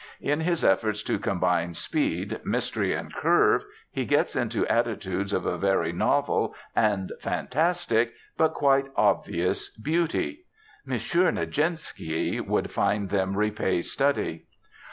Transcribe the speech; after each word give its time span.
In 0.21 0.39
his 0.39 0.65
efforts 0.65 1.03
to 1.03 1.19
combine 1.19 1.75
speed, 1.75 2.39
mystery, 2.43 2.91
and 2.95 3.13
curve, 3.13 3.63
he 3.91 4.03
gets 4.03 4.35
into 4.35 4.65
attitudes 4.65 5.31
of 5.31 5.45
a 5.45 5.59
very 5.59 5.93
novel 5.93 6.55
and 6.75 7.11
fantastic, 7.19 8.13
but 8.35 8.55
quite 8.55 8.87
obvious, 8.95 9.69
beauty. 9.77 10.45
M. 10.89 10.93
Nijinsky 10.97 12.39
would 12.41 12.71
find 12.71 13.11
them 13.11 13.37
repay 13.37 13.83
study. 13.83 14.45